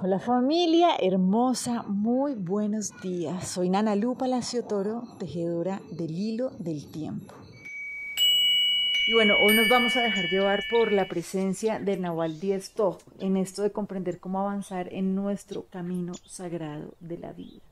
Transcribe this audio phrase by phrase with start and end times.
[0.00, 3.48] Hola familia hermosa, muy buenos días.
[3.48, 7.34] Soy Nana Lu Palacio Toro, tejedora del hilo del tiempo.
[9.08, 12.72] Y bueno, hoy nos vamos a dejar llevar por la presencia del Nahual Diez
[13.18, 17.62] en esto de comprender cómo avanzar en nuestro camino sagrado de la vida.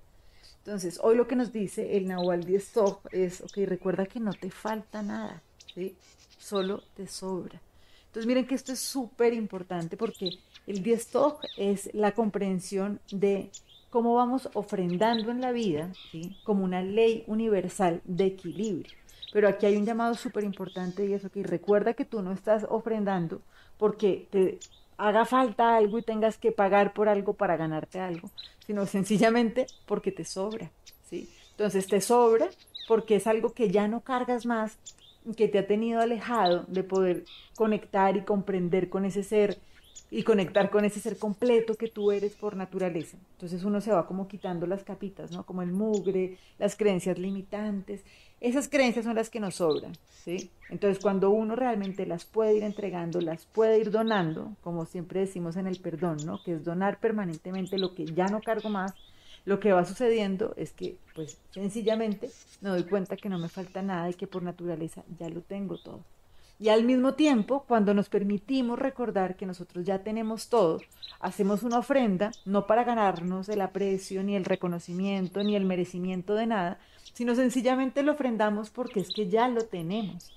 [0.64, 2.72] Entonces, hoy lo que nos dice el Nahual Diez
[3.12, 5.45] es, ok, recuerda que no te falta nada,
[5.77, 5.95] ¿sí?
[6.38, 7.61] Solo te sobra.
[8.06, 13.50] Entonces, miren que esto es súper importante porque el Diestoj es la comprensión de
[13.90, 15.90] cómo vamos ofrendando en la vida,
[16.44, 18.93] como una ley universal de equilibrio.
[19.32, 22.66] Pero aquí hay un llamado súper importante y eso que recuerda que tú no estás
[22.68, 23.40] ofrendando
[23.79, 24.58] porque te
[24.96, 28.30] haga falta algo y tengas que pagar por algo para ganarte algo,
[28.66, 30.71] sino sencillamente porque te sobra,
[31.08, 31.29] ¿sí?
[31.52, 32.48] Entonces te sobra
[32.88, 34.78] porque es algo que ya no cargas más,
[35.36, 37.24] que te ha tenido alejado de poder
[37.56, 39.58] conectar y comprender con ese ser
[40.16, 43.19] y conectar con ese ser completo que tú eres por naturaleza.
[43.33, 45.44] Entonces uno se va como quitando las capitas, ¿no?
[45.44, 48.00] Como el mugre, las creencias limitantes.
[48.41, 49.92] Esas creencias son las que nos sobran,
[50.24, 50.50] ¿sí?
[50.70, 55.56] Entonces cuando uno realmente las puede ir entregando, las puede ir donando, como siempre decimos
[55.56, 56.42] en el perdón, ¿no?
[56.42, 58.94] Que es donar permanentemente lo que ya no cargo más,
[59.44, 62.30] lo que va sucediendo es que, pues, sencillamente
[62.62, 65.76] me doy cuenta que no me falta nada y que por naturaleza ya lo tengo
[65.76, 66.00] todo.
[66.58, 70.80] Y al mismo tiempo, cuando nos permitimos recordar que nosotros ya tenemos todo,
[71.20, 76.46] hacemos una ofrenda, no para ganarnos el aprecio, ni el reconocimiento, ni el merecimiento de
[76.46, 76.78] nada,
[77.12, 80.32] sino sencillamente lo ofrendamos porque es que ya lo tenemos.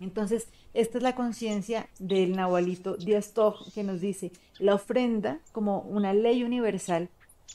[0.00, 3.32] Entonces, esta es la conciencia del Nahualito Díaz
[3.74, 7.08] que nos dice la ofrenda como una ley universal,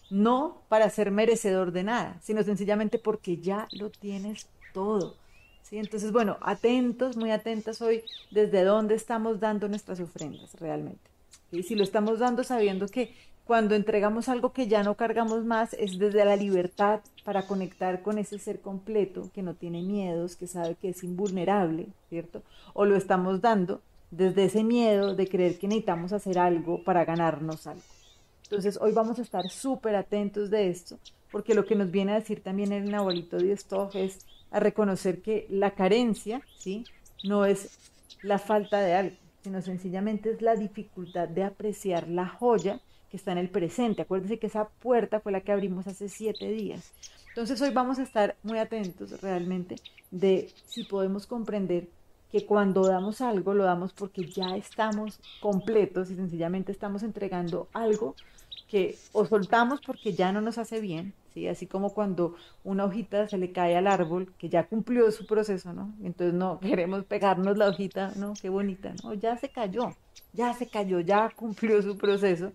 [0.10, 5.21] no para ser merecedor de nada, sino sencillamente porque ya lo tienes todo.
[5.72, 11.10] Entonces, bueno, atentos, muy atentos hoy desde dónde estamos dando nuestras ofrendas realmente.
[11.52, 13.14] Y si lo estamos dando sabiendo que
[13.46, 18.18] cuando entregamos algo que ya no cargamos más es desde la libertad para conectar con
[18.18, 22.44] ese ser completo que no tiene miedos, que sabe que es invulnerable, ¿cierto?
[22.74, 23.82] O lo estamos dando
[24.12, 27.82] desde ese miedo de creer que necesitamos hacer algo para ganarnos algo.
[28.52, 31.00] Entonces hoy vamos a estar súper atentos de esto,
[31.32, 35.22] porque lo que nos viene a decir también el abuelito de Stoff es a reconocer
[35.22, 36.84] que la carencia, ¿sí?
[37.24, 37.70] No es
[38.24, 43.32] la falta de algo, sino sencillamente es la dificultad de apreciar la joya que está
[43.32, 44.02] en el presente.
[44.02, 46.92] Acuérdense que esa puerta fue la que abrimos hace siete días.
[47.30, 49.78] Entonces hoy vamos a estar muy atentos realmente
[50.12, 51.88] de si podemos comprender
[52.30, 58.16] que cuando damos algo lo damos porque ya estamos completos y sencillamente estamos entregando algo
[58.72, 61.46] que o soltamos porque ya no nos hace bien, ¿sí?
[61.50, 65.74] Así como cuando una hojita se le cae al árbol, que ya cumplió su proceso,
[65.74, 65.94] ¿no?
[66.02, 68.34] Entonces no queremos pegarnos la hojita, ¿no?
[68.42, 69.14] Qué bonita, ¿no?
[69.14, 69.94] Ya se cayó,
[70.32, 72.54] ya se cayó, ya cumplió su proceso.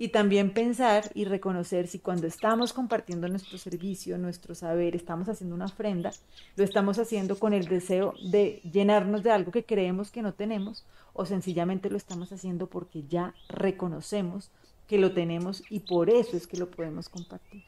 [0.00, 5.56] Y también pensar y reconocer si cuando estamos compartiendo nuestro servicio, nuestro saber, estamos haciendo
[5.56, 6.12] una ofrenda,
[6.54, 10.86] lo estamos haciendo con el deseo de llenarnos de algo que creemos que no tenemos
[11.14, 14.52] o sencillamente lo estamos haciendo porque ya reconocemos
[14.88, 17.62] que lo tenemos y por eso es que lo podemos compartir.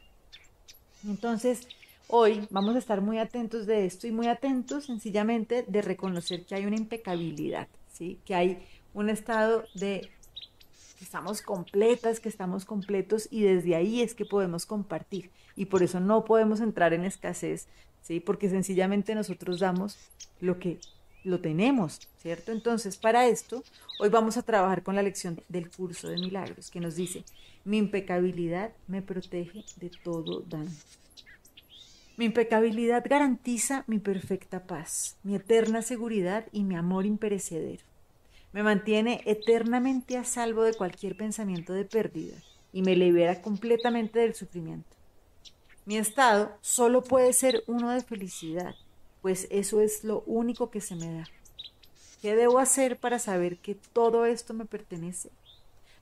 [1.07, 1.67] Entonces,
[2.07, 6.55] hoy vamos a estar muy atentos de esto y muy atentos sencillamente de reconocer que
[6.55, 8.19] hay una impecabilidad, ¿sí?
[8.25, 10.09] que hay un estado de
[10.97, 15.83] que estamos completas, que estamos completos y desde ahí es que podemos compartir y por
[15.83, 17.67] eso no podemos entrar en escasez,
[18.01, 18.19] ¿sí?
[18.19, 19.97] porque sencillamente nosotros damos
[20.39, 20.79] lo que
[21.23, 22.51] lo tenemos, ¿cierto?
[22.51, 23.63] Entonces, para esto,
[23.99, 27.23] hoy vamos a trabajar con la lección del curso de milagros que nos dice,
[27.63, 30.71] mi impecabilidad me protege de todo daño.
[32.17, 37.83] Mi impecabilidad garantiza mi perfecta paz, mi eterna seguridad y mi amor imperecedero.
[38.51, 42.35] Me mantiene eternamente a salvo de cualquier pensamiento de pérdida
[42.73, 44.89] y me libera completamente del sufrimiento.
[45.85, 48.75] Mi estado solo puede ser uno de felicidad,
[49.21, 51.27] pues eso es lo único que se me da.
[52.21, 55.29] ¿Qué debo hacer para saber que todo esto me pertenece?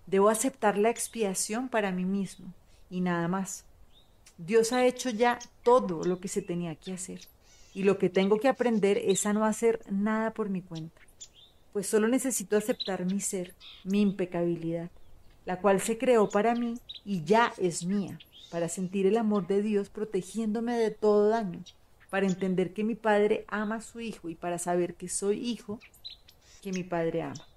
[0.07, 2.47] Debo aceptar la expiación para mí mismo
[2.90, 3.64] y nada más.
[4.38, 7.22] Dios ha hecho ya todo lo que se tenía que hacer
[7.73, 11.02] y lo que tengo que aprender es a no hacer nada por mi cuenta,
[11.73, 13.53] pues solo necesito aceptar mi ser,
[13.84, 14.90] mi impecabilidad,
[15.46, 18.17] la cual se creó para mí y ya es mía,
[18.49, 21.64] para sentir el amor de Dios protegiéndome de todo daño
[22.09, 25.79] para entender que mi padre ama a su hijo y para saber que soy hijo
[26.61, 27.47] que mi padre ama.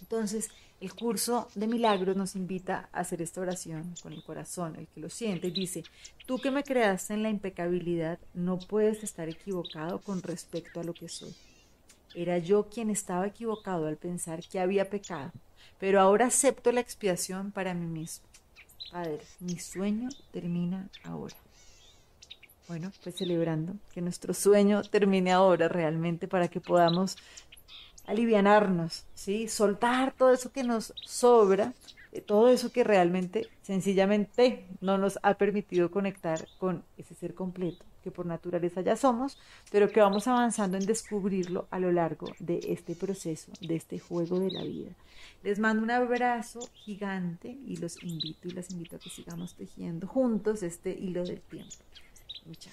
[0.00, 0.50] Entonces,
[0.80, 5.00] el curso de milagros nos invita a hacer esta oración con el corazón, el que
[5.00, 5.84] lo siente, dice,
[6.26, 10.92] tú que me creaste en la impecabilidad, no puedes estar equivocado con respecto a lo
[10.92, 11.32] que soy.
[12.16, 15.30] Era yo quien estaba equivocado al pensar que había pecado,
[15.78, 18.26] pero ahora acepto la expiación para mí mismo.
[18.90, 21.36] Padre, mi sueño termina ahora.
[22.68, 27.16] Bueno, pues celebrando que nuestro sueño termine ahora realmente para que podamos
[28.06, 29.48] alivianarnos, ¿sí?
[29.48, 31.74] Soltar todo eso que nos sobra,
[32.12, 37.84] eh, todo eso que realmente sencillamente no nos ha permitido conectar con ese ser completo
[38.02, 39.38] que por naturaleza ya somos,
[39.70, 44.40] pero que vamos avanzando en descubrirlo a lo largo de este proceso, de este juego
[44.40, 44.90] de la vida.
[45.42, 50.06] Les mando un abrazo gigante y los invito y las invito a que sigamos tejiendo
[50.06, 51.76] juntos este hilo del tiempo.
[52.46, 52.70] 物价